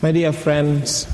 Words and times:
My 0.00 0.12
dear 0.12 0.32
friends, 0.32 1.08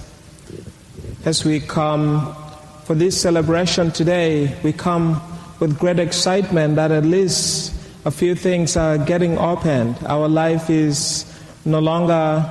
as 1.24 1.42
we 1.42 1.60
come 1.60 2.36
for 2.84 2.94
this 2.94 3.18
celebration 3.18 3.90
today, 3.92 4.54
we 4.62 4.74
come 4.74 5.22
with 5.58 5.78
great 5.78 5.98
excitement 5.98 6.76
that 6.76 6.92
at 6.92 7.02
least 7.02 7.72
a 8.04 8.10
few 8.10 8.34
things 8.34 8.76
are 8.76 8.98
getting 8.98 9.38
opened. 9.38 9.96
Our 10.04 10.28
life 10.28 10.68
is 10.68 11.24
no 11.64 11.78
longer, 11.78 12.44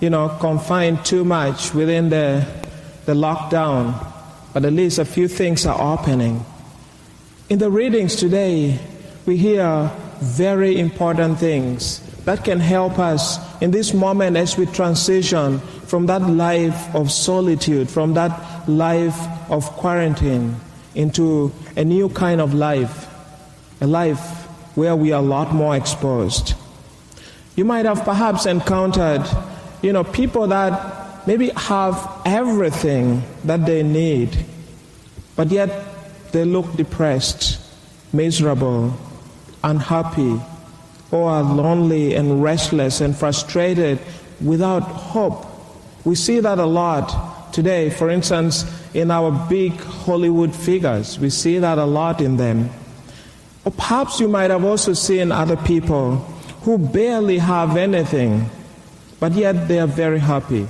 you 0.00 0.10
know, 0.10 0.28
confined 0.38 1.04
too 1.04 1.24
much 1.24 1.74
within 1.74 2.08
the, 2.08 2.46
the 3.06 3.14
lockdown, 3.14 3.98
but 4.52 4.64
at 4.64 4.72
least 4.72 5.00
a 5.00 5.04
few 5.04 5.26
things 5.26 5.66
are 5.66 5.94
opening. 5.98 6.46
In 7.48 7.58
the 7.58 7.68
readings 7.68 8.14
today, 8.14 8.78
we 9.26 9.38
hear 9.38 9.90
very 10.20 10.78
important 10.78 11.40
things 11.40 12.03
that 12.24 12.44
can 12.44 12.58
help 12.58 12.98
us 12.98 13.38
in 13.60 13.70
this 13.70 13.92
moment 13.92 14.36
as 14.36 14.56
we 14.56 14.66
transition 14.66 15.58
from 15.86 16.06
that 16.06 16.22
life 16.22 16.94
of 16.94 17.10
solitude, 17.10 17.90
from 17.90 18.14
that 18.14 18.68
life 18.68 19.18
of 19.50 19.64
quarantine, 19.72 20.56
into 20.94 21.52
a 21.76 21.84
new 21.84 22.08
kind 22.08 22.40
of 22.40 22.54
life, 22.54 23.08
a 23.80 23.86
life 23.86 24.46
where 24.74 24.96
we 24.96 25.12
are 25.12 25.20
a 25.20 25.26
lot 25.26 25.54
more 25.54 25.76
exposed. 25.76 26.54
You 27.56 27.64
might 27.64 27.84
have 27.84 28.04
perhaps 28.04 28.46
encountered, 28.46 29.24
you 29.82 29.92
know, 29.92 30.02
people 30.02 30.48
that 30.48 31.26
maybe 31.26 31.50
have 31.50 32.22
everything 32.24 33.22
that 33.44 33.66
they 33.66 33.82
need, 33.82 34.44
but 35.36 35.50
yet 35.50 36.32
they 36.32 36.44
look 36.44 36.74
depressed, 36.76 37.60
miserable, 38.12 38.94
unhappy, 39.62 40.40
or 41.14 41.30
are 41.30 41.44
lonely 41.44 42.16
and 42.16 42.42
restless 42.42 43.00
and 43.00 43.16
frustrated 43.16 44.00
without 44.44 44.80
hope. 44.80 45.46
We 46.04 46.16
see 46.16 46.40
that 46.40 46.58
a 46.58 46.66
lot 46.66 47.52
today. 47.52 47.88
For 47.88 48.10
instance, 48.10 48.64
in 48.94 49.12
our 49.12 49.30
big 49.48 49.80
Hollywood 49.80 50.52
figures, 50.52 51.20
we 51.20 51.30
see 51.30 51.60
that 51.60 51.78
a 51.78 51.84
lot 51.84 52.20
in 52.20 52.36
them. 52.36 52.68
Or 53.64 53.70
perhaps 53.70 54.18
you 54.18 54.26
might 54.26 54.50
have 54.50 54.64
also 54.64 54.92
seen 54.92 55.30
other 55.30 55.56
people 55.56 56.16
who 56.62 56.78
barely 56.78 57.38
have 57.38 57.76
anything, 57.76 58.50
but 59.20 59.34
yet 59.34 59.68
they 59.68 59.78
are 59.78 59.86
very 59.86 60.18
happy, 60.18 60.66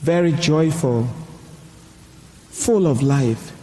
very 0.00 0.32
joyful, 0.32 1.08
full 2.50 2.86
of 2.86 3.00
life. 3.02 3.56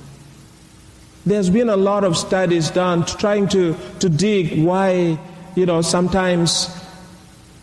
There's 1.27 1.52
been 1.52 1.69
a 1.69 1.77
lot 1.77 2.03
of 2.03 2.17
studies 2.17 2.71
done 2.71 3.05
trying 3.05 3.49
to, 3.49 3.75
to 3.99 4.09
dig 4.09 4.63
why, 4.63 5.19
you 5.55 5.66
know, 5.66 5.81
sometimes 5.81 6.75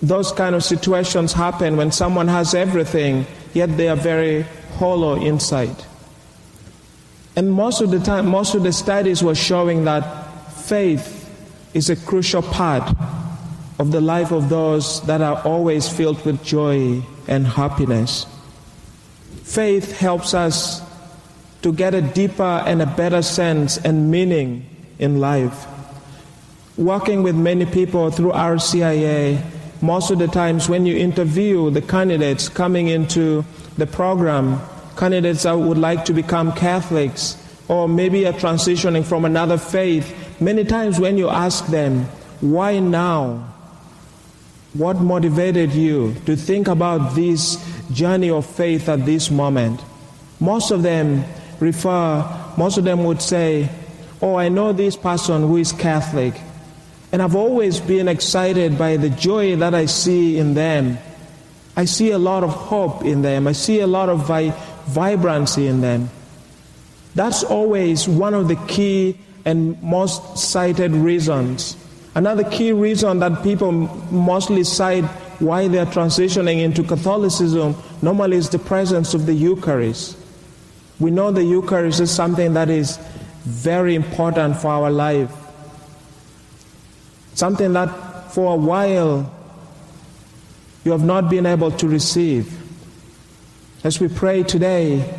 those 0.02 0.32
kind 0.32 0.54
of 0.54 0.62
situations 0.62 1.32
happen 1.32 1.76
when 1.76 1.90
someone 1.90 2.28
has 2.28 2.54
everything, 2.54 3.26
yet 3.54 3.76
they 3.76 3.88
are 3.88 3.96
very 3.96 4.42
hollow 4.78 5.14
inside. 5.14 5.76
And 7.34 7.52
most 7.52 7.80
of 7.80 7.90
the 7.90 8.00
time, 8.00 8.26
most 8.26 8.54
of 8.54 8.62
the 8.62 8.72
studies 8.72 9.22
were 9.22 9.34
showing 9.34 9.84
that 9.84 10.02
faith 10.52 11.22
is 11.74 11.90
a 11.90 11.96
crucial 11.96 12.42
part 12.42 12.96
of 13.78 13.92
the 13.92 14.00
life 14.00 14.32
of 14.32 14.48
those 14.48 15.02
that 15.02 15.20
are 15.20 15.42
always 15.42 15.88
filled 15.88 16.24
with 16.24 16.42
joy 16.42 17.02
and 17.28 17.46
happiness. 17.46 18.26
Faith 19.42 19.98
helps 19.98 20.32
us 20.34 20.82
to 21.62 21.72
get 21.72 21.94
a 21.94 22.00
deeper 22.00 22.62
and 22.66 22.80
a 22.80 22.86
better 22.86 23.22
sense 23.22 23.76
and 23.76 24.10
meaning 24.10 24.64
in 24.98 25.20
life. 25.20 25.66
Working 26.76 27.22
with 27.22 27.34
many 27.34 27.64
people 27.64 28.10
through 28.10 28.32
RCIA, 28.32 29.42
most 29.80 30.10
of 30.10 30.18
the 30.18 30.26
times 30.26 30.68
when 30.68 30.84
you 30.84 30.94
interview 30.96 31.70
the 31.70 31.80
candidates 31.80 32.50
coming 32.50 32.88
into 32.88 33.46
the 33.78 33.86
program, 33.86 34.60
candidates 34.94 35.44
that 35.44 35.54
would 35.54 35.78
like 35.78 36.04
to 36.04 36.12
become 36.12 36.52
Catholics 36.52 37.42
or 37.68 37.88
maybe 37.88 38.26
are 38.26 38.34
transitioning 38.34 39.04
from 39.04 39.24
another 39.24 39.56
faith, 39.56 40.14
many 40.38 40.64
times 40.64 41.00
when 41.00 41.16
you 41.16 41.30
ask 41.30 41.66
them, 41.68 42.04
why 42.40 42.78
now? 42.78 43.52
What 44.74 45.00
motivated 45.00 45.72
you 45.72 46.14
to 46.26 46.36
think 46.36 46.68
about 46.68 47.14
this 47.14 47.56
journey 47.90 48.28
of 48.28 48.44
faith 48.44 48.90
at 48.90 49.06
this 49.06 49.30
moment? 49.30 49.80
Most 50.38 50.70
of 50.70 50.82
them 50.82 51.24
refer, 51.58 52.52
most 52.58 52.76
of 52.76 52.84
them 52.84 53.04
would 53.04 53.22
say, 53.22 53.70
Oh, 54.20 54.36
I 54.36 54.48
know 54.48 54.72
this 54.72 54.96
person 54.96 55.42
who 55.42 55.56
is 55.56 55.72
Catholic, 55.72 56.34
and 57.12 57.22
I've 57.22 57.36
always 57.36 57.80
been 57.80 58.08
excited 58.08 58.78
by 58.78 58.96
the 58.96 59.10
joy 59.10 59.56
that 59.56 59.74
I 59.74 59.86
see 59.86 60.38
in 60.38 60.54
them. 60.54 60.98
I 61.76 61.84
see 61.84 62.10
a 62.10 62.18
lot 62.18 62.42
of 62.42 62.50
hope 62.50 63.04
in 63.04 63.22
them, 63.22 63.46
I 63.46 63.52
see 63.52 63.80
a 63.80 63.86
lot 63.86 64.08
of 64.08 64.26
vi- 64.26 64.54
vibrancy 64.86 65.66
in 65.66 65.80
them. 65.80 66.10
That's 67.14 67.42
always 67.44 68.08
one 68.08 68.34
of 68.34 68.48
the 68.48 68.56
key 68.66 69.18
and 69.44 69.80
most 69.82 70.36
cited 70.38 70.92
reasons. 70.92 71.76
Another 72.14 72.44
key 72.44 72.72
reason 72.72 73.20
that 73.20 73.42
people 73.42 73.72
mostly 73.72 74.64
cite 74.64 75.04
why 75.38 75.68
they're 75.68 75.86
transitioning 75.86 76.62
into 76.62 76.82
Catholicism 76.82 77.76
normally 78.02 78.38
is 78.38 78.48
the 78.48 78.58
presence 78.58 79.14
of 79.14 79.26
the 79.26 79.34
Eucharist. 79.34 80.16
We 80.98 81.10
know 81.10 81.30
the 81.30 81.44
Eucharist 81.44 82.00
is 82.00 82.10
something 82.10 82.54
that 82.54 82.70
is 82.70 82.98
very 83.44 83.94
important 83.94 84.56
for 84.56 84.68
our 84.68 84.90
life. 84.90 85.30
Something 87.36 87.74
that 87.74 88.32
for 88.32 88.54
a 88.54 88.56
while 88.56 89.30
you 90.84 90.92
have 90.92 91.04
not 91.04 91.28
been 91.28 91.44
able 91.44 91.70
to 91.70 91.86
receive. 91.86 92.50
As 93.84 94.00
we 94.00 94.08
pray 94.08 94.42
today, 94.42 95.14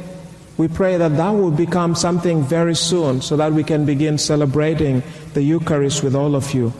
we 0.57 0.67
pray 0.67 0.97
that 0.97 1.15
that 1.15 1.29
will 1.29 1.51
become 1.51 1.93
something 1.93 2.43
very 2.43 2.75
soon 2.75 3.21
so 3.21 3.37
that 3.37 3.53
we 3.53 3.63
can 3.63 3.85
begin 3.85 4.17
celebrating 4.17 5.03
the 5.35 5.43
Eucharist 5.43 6.03
with 6.03 6.15
all 6.15 6.35
of 6.35 6.55
you. 6.55 6.73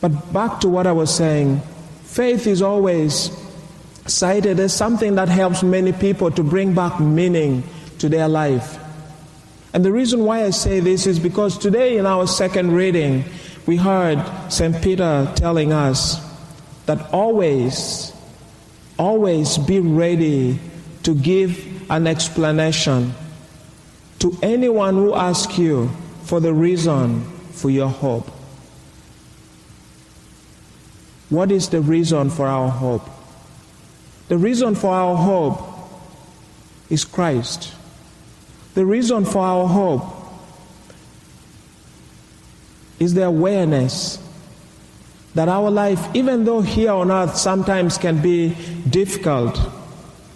But 0.00 0.32
back 0.32 0.60
to 0.60 0.70
what 0.70 0.86
I 0.86 0.92
was 0.92 1.14
saying 1.14 1.60
faith 2.04 2.46
is 2.46 2.62
always 2.62 3.30
cited 4.06 4.60
as 4.60 4.74
something 4.74 5.16
that 5.16 5.28
helps 5.28 5.62
many 5.62 5.92
people 5.92 6.30
to 6.30 6.42
bring 6.42 6.74
back 6.74 6.98
meaning 7.00 7.64
to 7.98 8.08
their 8.08 8.28
life. 8.28 8.78
And 9.74 9.84
the 9.84 9.92
reason 9.92 10.24
why 10.24 10.44
I 10.44 10.50
say 10.50 10.80
this 10.80 11.06
is 11.06 11.18
because 11.18 11.56
today 11.56 11.96
in 11.96 12.04
our 12.04 12.26
second 12.26 12.72
reading, 12.72 13.24
we 13.66 13.76
heard 13.76 14.24
St. 14.48 14.82
Peter 14.82 15.30
telling 15.36 15.72
us 15.72 16.20
that 16.86 17.12
always, 17.12 18.12
always 18.98 19.58
be 19.58 19.80
ready 19.80 20.58
to 21.04 21.14
give 21.14 21.90
an 21.90 22.06
explanation 22.06 23.14
to 24.18 24.36
anyone 24.42 24.94
who 24.94 25.14
asks 25.14 25.58
you 25.58 25.88
for 26.24 26.40
the 26.40 26.52
reason 26.52 27.22
for 27.52 27.70
your 27.70 27.88
hope. 27.88 28.28
What 31.28 31.50
is 31.50 31.68
the 31.68 31.80
reason 31.80 32.30
for 32.30 32.46
our 32.46 32.68
hope? 32.68 33.08
The 34.28 34.38
reason 34.38 34.74
for 34.74 34.92
our 34.92 35.16
hope 35.16 35.60
is 36.90 37.04
Christ. 37.04 37.74
The 38.74 38.84
reason 38.84 39.24
for 39.24 39.40
our 39.40 39.66
hope 39.66 40.21
is 43.02 43.14
the 43.14 43.24
awareness 43.24 44.22
that 45.34 45.48
our 45.48 45.70
life, 45.70 46.00
even 46.14 46.44
though 46.44 46.60
here 46.60 46.92
on 46.92 47.10
earth 47.10 47.36
sometimes 47.36 47.98
can 47.98 48.22
be 48.22 48.54
difficult, 48.88 49.58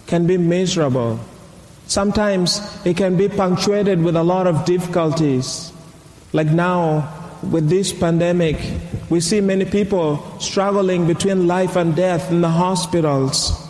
can 0.05 0.27
be 0.27 0.37
miserable, 0.37 1.19
sometimes 1.85 2.59
it 2.85 2.97
can 2.97 3.15
be 3.15 3.29
punctuated 3.29 4.03
with 4.03 4.17
a 4.17 4.23
lot 4.23 4.47
of 4.47 4.65
difficulties. 4.65 5.71
Like 6.33 6.47
now, 6.47 7.13
with 7.41 7.69
this 7.69 7.93
pandemic, 7.93 8.57
we 9.09 9.21
see 9.21 9.39
many 9.39 9.63
people 9.63 10.21
struggling 10.39 11.07
between 11.07 11.47
life 11.47 11.77
and 11.77 11.95
death 11.95 12.29
in 12.31 12.41
the 12.41 12.49
hospitals. 12.49 13.63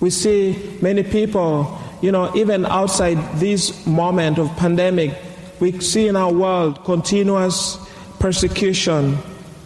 We 0.00 0.08
see 0.08 0.78
many 0.80 1.02
people, 1.02 1.78
you 2.00 2.10
know, 2.10 2.34
even 2.34 2.64
outside 2.64 3.18
this 3.38 3.86
moment 3.86 4.38
of 4.38 4.48
pandemic, 4.56 5.14
we 5.58 5.78
see 5.80 6.08
in 6.08 6.16
our 6.16 6.32
world 6.32 6.84
continuous 6.84 7.76
persecution, 8.20 9.18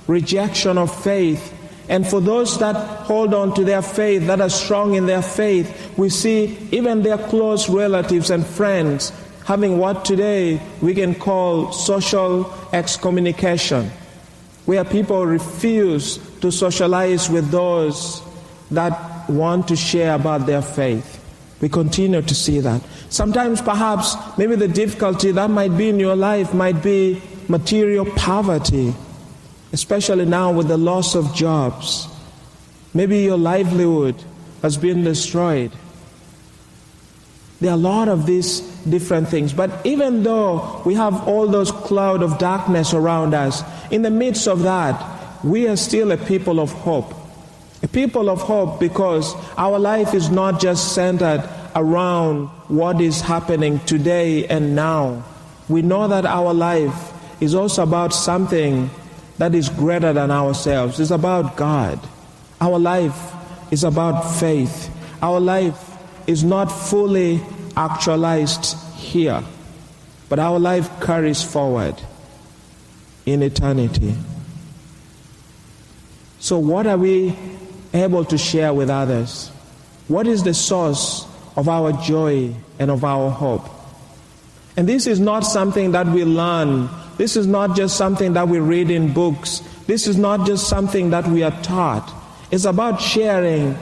rejection 0.07 0.79
of 0.79 0.95
faith. 1.05 1.53
And 1.91 2.07
for 2.07 2.21
those 2.21 2.59
that 2.61 2.77
hold 2.77 3.35
on 3.35 3.53
to 3.55 3.65
their 3.65 3.83
faith, 3.83 4.27
that 4.29 4.41
are 4.41 4.49
strong 4.49 4.95
in 4.95 5.05
their 5.05 5.21
faith, 5.21 5.93
we 5.99 6.09
see 6.09 6.57
even 6.71 7.03
their 7.03 7.19
close 7.19 7.69
relatives 7.69 8.31
and 8.31 8.47
friends 8.47 9.13
having 9.45 9.79
what 9.79 10.05
today 10.07 10.59
we 10.81 10.95
can 10.95 11.15
call 11.15 11.71
social 11.73 12.53
excommunication, 12.73 13.91
where 14.65 14.85
people 14.85 15.27
refuse 15.27 16.17
to 16.41 16.51
socialize 16.51 17.29
with 17.29 17.51
those 17.51 18.23
that 18.71 19.29
want 19.29 19.69
to 19.69 19.77
share 19.77 20.15
about 20.15 20.47
their 20.47 20.63
faith. 20.63 21.21
We 21.61 21.69
continue 21.69 22.23
to 22.23 22.35
see 22.35 22.61
that. 22.61 22.83
Sometimes, 23.11 23.61
perhaps, 23.61 24.17
maybe 24.39 24.57
the 24.57 24.69
difficulty 24.69 25.31
that 25.33 25.51
might 25.51 25.77
be 25.77 25.91
in 25.91 26.01
your 26.01 26.17
life 26.17 26.55
might 26.55 26.83
be 26.83 27.21
material 27.49 28.05
poverty, 28.05 28.95
especially 29.73 30.25
now 30.25 30.53
with 30.53 30.69
the 30.69 30.77
loss 30.77 31.15
of 31.15 31.35
jobs. 31.35 32.09
Maybe 32.93 33.19
your 33.19 33.39
livelihood 33.39 34.17
has 34.63 34.77
been 34.77 35.05
destroyed. 35.05 35.73
There 37.61 37.71
are 37.71 37.75
a 37.75 37.77
lot 37.77 38.09
of 38.09 38.27
these 38.27 38.61
different 38.89 39.29
things. 39.29 39.53
But 39.53 39.85
even 39.85 40.23
though 40.23 40.83
we 40.85 40.95
have 40.95 41.27
all 41.27 41.47
those 41.47 41.73
cloud 41.73 42.23
of 42.23 42.39
darkness 42.39 42.95
around 42.95 43.35
us, 43.35 43.63
in 43.91 44.03
the 44.03 44.11
midst 44.11 44.47
of 44.47 44.63
that, 44.63 45.45
we 45.45 45.69
are 45.69 45.77
still 45.77 46.13
a 46.13 46.17
people 46.17 46.61
of 46.61 46.73
hope. 46.73 47.15
A 47.83 47.89
people 47.89 48.31
of 48.31 48.41
hope 48.41 48.81
because 48.81 49.35
our 49.57 49.79
life 49.79 50.15
is 50.15 50.31
not 50.31 50.61
just 50.61 50.95
centered 50.95 51.49
around 51.75 52.47
what 52.69 53.01
is 53.01 53.21
happening 53.21 53.81
today 53.81 54.47
and 54.47 54.75
now. 54.75 55.25
We 55.69 55.83
know 55.83 56.09
that 56.09 56.25
our 56.25 56.55
life 56.55 57.14
is 57.41 57.55
also 57.55 57.83
about 57.83 58.13
something 58.13 58.91
that 59.39 59.55
is 59.55 59.69
greater 59.69 60.13
than 60.13 60.31
ourselves. 60.31 61.01
It's 61.01 61.11
about 61.11 61.57
God. 61.57 61.99
Our 62.61 62.79
life 62.79 63.33
is 63.71 63.85
about 63.85 64.23
faith. 64.23 64.91
Our 65.23 65.41
life 65.41 65.97
is 66.27 66.45
not 66.45 66.67
fully 66.67 67.41
actualized 67.77 68.77
here, 68.97 69.43
but 70.29 70.39
our 70.39 70.59
life 70.59 70.89
carries 71.01 71.43
forward 71.43 72.01
in 73.27 73.43
eternity. 73.43 74.15
So, 76.39 76.59
what 76.59 76.87
are 76.87 76.99
we 76.99 77.37
able 77.93 78.25
to 78.27 78.37
share 78.37 78.73
with 78.75 78.91
others? 78.91 79.49
What 80.09 80.27
is 80.27 80.43
the 80.43 80.53
source 80.53 81.27
of 81.57 81.69
our 81.69 81.93
joy 81.93 82.55
and 82.79 82.91
of 82.91 83.05
our 83.05 83.31
hope? 83.31 83.69
And 84.77 84.89
this 84.89 85.07
is 85.07 85.21
not 85.21 85.41
something 85.41 85.93
that 85.93 86.07
we 86.07 86.25
learn. 86.25 86.91
This 87.17 87.37
is 87.37 87.47
not 87.47 87.77
just 87.77 87.97
something 87.97 88.33
that 88.33 88.49
we 88.49 88.59
read 88.59 88.91
in 88.91 89.13
books. 89.13 89.61
This 89.87 90.07
is 90.07 90.17
not 90.17 90.47
just 90.47 90.69
something 90.69 91.11
that 91.11 91.27
we 91.29 91.43
are 91.43 91.63
taught. 91.63 92.13
It's 92.51 92.65
about 92.65 93.01
sharing 93.01 93.77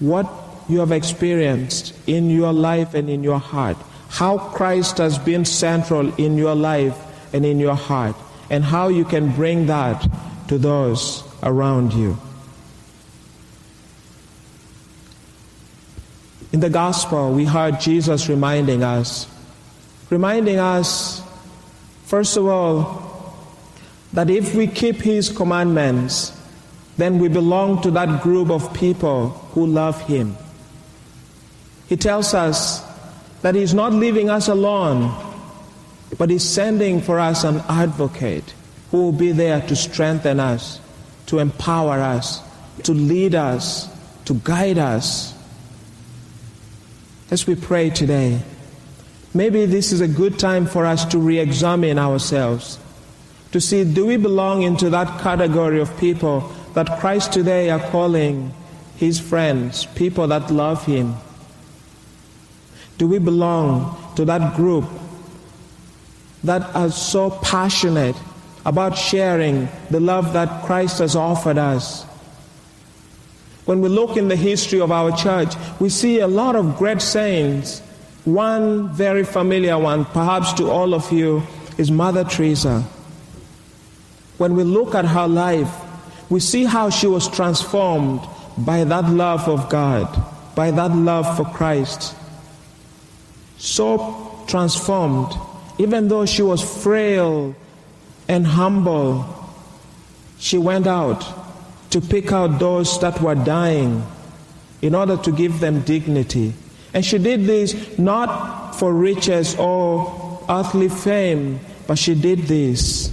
what 0.00 0.28
you 0.68 0.80
have 0.80 0.92
experienced 0.92 1.94
in 2.06 2.30
your 2.30 2.52
life 2.52 2.94
and 2.94 3.08
in 3.08 3.22
your 3.22 3.38
heart. 3.38 3.76
How 4.08 4.38
Christ 4.38 4.98
has 4.98 5.18
been 5.18 5.44
central 5.44 6.14
in 6.14 6.36
your 6.36 6.54
life 6.54 6.96
and 7.34 7.44
in 7.44 7.58
your 7.58 7.74
heart. 7.74 8.16
And 8.50 8.64
how 8.64 8.88
you 8.88 9.04
can 9.04 9.32
bring 9.32 9.66
that 9.66 10.06
to 10.48 10.58
those 10.58 11.22
around 11.42 11.92
you. 11.92 12.18
In 16.52 16.60
the 16.60 16.70
gospel, 16.70 17.32
we 17.32 17.44
heard 17.44 17.78
Jesus 17.78 18.28
reminding 18.28 18.82
us, 18.82 19.26
reminding 20.08 20.58
us, 20.58 21.22
first 22.08 22.36
of 22.36 22.46
all, 22.46 23.36
that 24.14 24.30
if 24.30 24.54
we 24.54 24.66
keep 24.66 24.96
his 24.96 25.28
commandments, 25.28 26.32
then 26.96 27.18
we 27.18 27.28
belong 27.28 27.82
to 27.82 27.90
that 27.90 28.22
group 28.22 28.50
of 28.50 28.72
people 28.72 29.28
who 29.52 29.66
love 29.66 30.00
him. 30.06 30.36
He 31.86 31.96
tells 31.96 32.32
us 32.32 32.82
that 33.42 33.54
he's 33.54 33.74
not 33.74 33.92
leaving 33.92 34.30
us 34.30 34.48
alone, 34.48 35.14
but 36.16 36.30
he's 36.30 36.48
sending 36.48 37.02
for 37.02 37.20
us 37.20 37.44
an 37.44 37.62
advocate 37.68 38.54
who 38.90 39.02
will 39.02 39.12
be 39.12 39.32
there 39.32 39.60
to 39.68 39.76
strengthen 39.76 40.40
us, 40.40 40.80
to 41.26 41.38
empower 41.38 42.00
us, 42.00 42.40
to 42.84 42.92
lead 42.92 43.34
us, 43.34 43.86
to 44.24 44.34
guide 44.34 44.78
us 44.78 45.34
as 47.30 47.46
we 47.46 47.54
pray 47.54 47.90
today, 47.90 48.40
maybe 49.34 49.66
this 49.66 49.92
is 49.92 50.00
a 50.00 50.08
good 50.08 50.38
time 50.38 50.66
for 50.66 50.86
us 50.86 51.04
to 51.06 51.18
re 51.18 51.38
examine 51.38 51.98
ourselves, 51.98 52.78
to 53.52 53.60
see 53.60 53.84
do 53.84 54.06
we 54.06 54.16
belong 54.16 54.62
into 54.62 54.90
that 54.90 55.20
category 55.20 55.80
of 55.80 55.96
people 55.98 56.52
that 56.74 56.98
Christ 57.00 57.32
today 57.32 57.70
are 57.70 57.80
calling 57.90 58.52
his 58.96 59.20
friends, 59.20 59.86
people 59.86 60.26
that 60.28 60.50
love 60.50 60.84
him? 60.84 61.14
Do 62.98 63.06
we 63.06 63.18
belong 63.18 63.96
to 64.16 64.24
that 64.24 64.56
group 64.56 64.84
that 66.44 66.62
are 66.74 66.90
so 66.90 67.30
passionate 67.30 68.16
about 68.66 68.98
sharing 68.98 69.68
the 69.90 70.00
love 70.00 70.32
that 70.32 70.64
Christ 70.64 70.98
has 70.98 71.14
offered 71.14 71.58
us? 71.58 72.04
When 73.64 73.80
we 73.82 73.88
look 73.88 74.16
in 74.16 74.28
the 74.28 74.36
history 74.36 74.80
of 74.80 74.90
our 74.90 75.14
church, 75.14 75.54
we 75.78 75.90
see 75.90 76.20
a 76.20 76.26
lot 76.26 76.56
of 76.56 76.78
great 76.78 77.02
saints. 77.02 77.82
One 78.28 78.90
very 78.90 79.24
familiar 79.24 79.78
one, 79.78 80.04
perhaps 80.04 80.52
to 80.54 80.68
all 80.70 80.92
of 80.92 81.10
you, 81.10 81.42
is 81.78 81.90
Mother 81.90 82.24
Teresa. 82.24 82.82
When 84.36 84.54
we 84.54 84.64
look 84.64 84.94
at 84.94 85.06
her 85.06 85.26
life, 85.26 85.72
we 86.28 86.38
see 86.38 86.64
how 86.64 86.90
she 86.90 87.06
was 87.06 87.26
transformed 87.26 88.20
by 88.58 88.84
that 88.84 89.08
love 89.08 89.48
of 89.48 89.70
God, 89.70 90.06
by 90.54 90.70
that 90.72 90.90
love 90.90 91.38
for 91.38 91.46
Christ. 91.46 92.14
So 93.56 94.44
transformed, 94.46 95.32
even 95.78 96.08
though 96.08 96.26
she 96.26 96.42
was 96.42 96.60
frail 96.82 97.56
and 98.28 98.46
humble, 98.46 99.24
she 100.38 100.58
went 100.58 100.86
out 100.86 101.24
to 101.92 102.02
pick 102.02 102.30
out 102.30 102.58
those 102.58 103.00
that 103.00 103.22
were 103.22 103.34
dying 103.34 104.04
in 104.82 104.94
order 104.94 105.16
to 105.16 105.32
give 105.32 105.60
them 105.60 105.80
dignity. 105.80 106.52
And 106.94 107.04
she 107.04 107.18
did 107.18 107.44
this 107.44 107.98
not 107.98 108.72
for 108.72 108.92
riches 108.92 109.54
or 109.56 110.44
earthly 110.48 110.88
fame, 110.88 111.60
but 111.86 111.98
she 111.98 112.14
did 112.14 112.40
this 112.40 113.08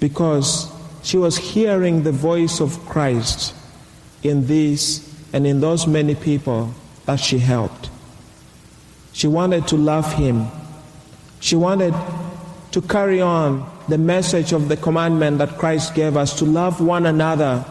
because 0.00 0.70
she 1.02 1.16
was 1.16 1.36
hearing 1.36 2.02
the 2.02 2.12
voice 2.12 2.60
of 2.60 2.78
Christ 2.86 3.54
in 4.22 4.46
this 4.46 5.12
and 5.32 5.46
in 5.46 5.60
those 5.60 5.86
many 5.86 6.14
people 6.14 6.72
that 7.06 7.20
she 7.20 7.38
helped. 7.38 7.90
She 9.12 9.26
wanted 9.26 9.68
to 9.68 9.76
love 9.76 10.12
him. 10.14 10.46
She 11.40 11.56
wanted 11.56 11.94
to 12.72 12.80
carry 12.82 13.20
on 13.20 13.70
the 13.88 13.98
message 13.98 14.52
of 14.52 14.68
the 14.68 14.76
commandment 14.76 15.38
that 15.38 15.58
Christ 15.58 15.94
gave 15.94 16.16
us 16.16 16.38
to 16.38 16.44
love 16.44 16.80
one 16.80 17.06
another 17.06 17.64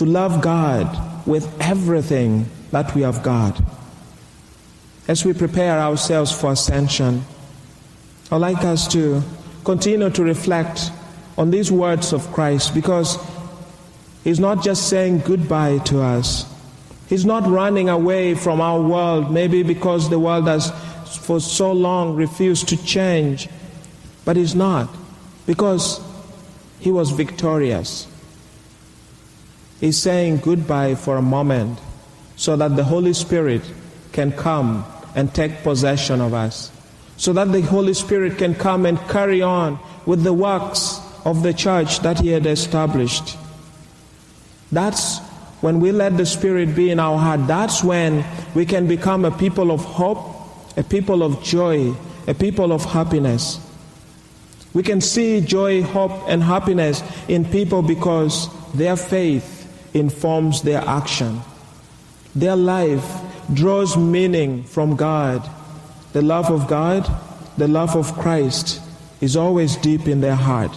to 0.00 0.06
love 0.06 0.40
God 0.40 1.26
with 1.26 1.46
everything 1.60 2.46
that 2.70 2.94
we 2.94 3.02
have 3.02 3.22
got. 3.22 3.60
As 5.10 5.24
we 5.24 5.32
prepare 5.32 5.76
ourselves 5.80 6.30
for 6.30 6.52
ascension, 6.52 7.24
I'd 8.30 8.36
like 8.36 8.58
us 8.58 8.86
to 8.92 9.20
continue 9.64 10.08
to 10.08 10.22
reflect 10.22 10.92
on 11.36 11.50
these 11.50 11.72
words 11.72 12.12
of 12.12 12.32
Christ 12.32 12.76
because 12.76 13.18
He's 14.22 14.38
not 14.38 14.62
just 14.62 14.88
saying 14.88 15.22
goodbye 15.26 15.78
to 15.86 16.00
us. 16.00 16.46
He's 17.08 17.24
not 17.24 17.44
running 17.44 17.88
away 17.88 18.36
from 18.36 18.60
our 18.60 18.80
world, 18.80 19.32
maybe 19.32 19.64
because 19.64 20.08
the 20.08 20.20
world 20.20 20.46
has 20.46 20.70
for 21.26 21.40
so 21.40 21.72
long 21.72 22.14
refused 22.14 22.68
to 22.68 22.76
change. 22.76 23.48
But 24.24 24.36
He's 24.36 24.54
not, 24.54 24.88
because 25.44 26.00
He 26.78 26.92
was 26.92 27.10
victorious 27.10 28.06
He's 29.80 29.98
saying 29.98 30.36
goodbye 30.36 30.94
for 30.94 31.16
a 31.16 31.22
moment 31.22 31.80
so 32.36 32.54
that 32.54 32.76
the 32.76 32.84
Holy 32.84 33.12
Spirit 33.12 33.62
can 34.12 34.30
come 34.30 34.84
and 35.14 35.32
take 35.34 35.62
possession 35.62 36.20
of 36.20 36.34
us. 36.34 36.70
So 37.16 37.32
that 37.34 37.52
the 37.52 37.60
Holy 37.62 37.94
Spirit 37.94 38.38
can 38.38 38.54
come 38.54 38.86
and 38.86 38.98
carry 39.08 39.42
on 39.42 39.78
with 40.06 40.22
the 40.22 40.32
works 40.32 41.00
of 41.24 41.42
the 41.42 41.52
church 41.52 42.00
that 42.00 42.18
He 42.18 42.28
had 42.28 42.46
established. 42.46 43.36
That's 44.72 45.18
when 45.60 45.80
we 45.80 45.92
let 45.92 46.16
the 46.16 46.24
Spirit 46.24 46.74
be 46.74 46.90
in 46.90 46.98
our 46.98 47.18
heart. 47.18 47.46
That's 47.46 47.84
when 47.84 48.24
we 48.54 48.64
can 48.64 48.86
become 48.86 49.24
a 49.24 49.30
people 49.30 49.70
of 49.70 49.84
hope, 49.84 50.18
a 50.76 50.82
people 50.82 51.22
of 51.22 51.42
joy, 51.42 51.94
a 52.26 52.34
people 52.34 52.72
of 52.72 52.84
happiness. 52.84 53.60
We 54.72 54.82
can 54.82 55.00
see 55.00 55.40
joy, 55.40 55.82
hope, 55.82 56.12
and 56.28 56.42
happiness 56.42 57.02
in 57.28 57.44
people 57.44 57.82
because 57.82 58.48
their 58.72 58.96
faith 58.96 59.66
informs 59.94 60.62
their 60.62 60.80
action. 60.82 61.40
Their 62.34 62.56
life 62.56 63.04
draws 63.54 63.96
meaning 63.96 64.64
from 64.64 64.96
God. 64.96 65.48
The 66.12 66.22
love 66.22 66.50
of 66.50 66.66
God, 66.66 67.08
the 67.56 67.68
love 67.68 67.96
of 67.96 68.12
Christ 68.14 68.80
is 69.20 69.36
always 69.36 69.76
deep 69.76 70.08
in 70.08 70.20
their 70.20 70.34
heart. 70.34 70.76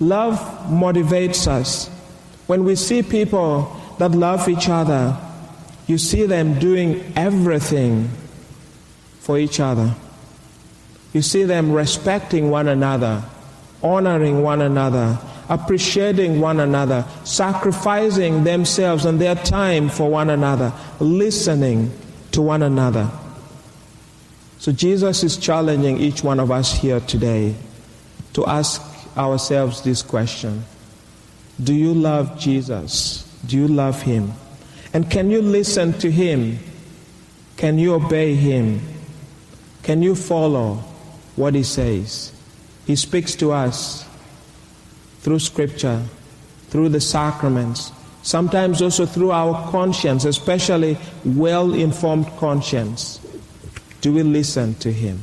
Love 0.00 0.38
motivates 0.68 1.46
us. 1.46 1.88
When 2.46 2.64
we 2.64 2.76
see 2.76 3.02
people 3.02 3.74
that 3.98 4.12
love 4.12 4.48
each 4.48 4.68
other, 4.68 5.16
you 5.86 5.98
see 5.98 6.26
them 6.26 6.58
doing 6.58 7.12
everything 7.16 8.10
for 9.20 9.38
each 9.38 9.60
other. 9.60 9.94
You 11.12 11.22
see 11.22 11.44
them 11.44 11.72
respecting 11.72 12.50
one 12.50 12.68
another, 12.68 13.22
honoring 13.82 14.42
one 14.42 14.60
another, 14.62 15.18
appreciating 15.48 16.40
one 16.40 16.60
another, 16.60 17.04
sacrificing 17.24 18.44
themselves 18.44 19.04
and 19.04 19.20
their 19.20 19.34
time 19.34 19.88
for 19.88 20.10
one 20.10 20.30
another, 20.30 20.72
listening 21.00 21.92
to 22.32 22.42
one 22.42 22.62
another. 22.62 23.10
So 24.58 24.72
Jesus 24.72 25.24
is 25.24 25.36
challenging 25.36 25.98
each 25.98 26.22
one 26.22 26.38
of 26.38 26.50
us 26.50 26.72
here 26.72 27.00
today 27.00 27.54
to 28.34 28.46
ask 28.46 28.80
ourselves 29.16 29.82
this 29.82 30.02
question 30.02 30.64
Do 31.62 31.74
you 31.74 31.92
love 31.92 32.38
Jesus? 32.38 33.28
Do 33.46 33.56
you 33.56 33.68
love 33.68 34.02
Him? 34.02 34.32
And 34.94 35.10
can 35.10 35.30
you 35.30 35.42
listen 35.42 35.92
to 35.94 36.10
Him? 36.10 36.58
Can 37.56 37.78
you 37.78 37.94
obey 37.94 38.34
Him? 38.34 38.80
Can 39.82 40.02
you 40.02 40.14
follow 40.14 40.76
what 41.34 41.54
He 41.54 41.64
says? 41.64 42.32
He 42.86 42.96
speaks 42.96 43.34
to 43.36 43.52
us 43.52 44.08
through 45.22 45.38
Scripture, 45.38 46.02
through 46.68 46.88
the 46.88 47.00
sacraments, 47.00 47.92
sometimes 48.22 48.82
also 48.82 49.06
through 49.06 49.30
our 49.30 49.70
conscience, 49.70 50.24
especially 50.24 50.98
well 51.24 51.74
informed 51.74 52.26
conscience. 52.38 53.20
Do 54.00 54.12
we 54.12 54.22
listen 54.22 54.74
to 54.76 54.92
Him? 54.92 55.22